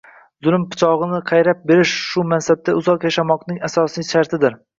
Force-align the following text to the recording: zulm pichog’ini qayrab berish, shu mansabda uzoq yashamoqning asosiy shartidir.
zulm 0.45 0.63
pichog’ini 0.69 1.19
qayrab 1.31 1.61
berish, 1.73 1.93
shu 2.13 2.25
mansabda 2.31 2.75
uzoq 2.81 3.07
yashamoqning 3.09 3.61
asosiy 3.71 4.11
shartidir. 4.11 4.59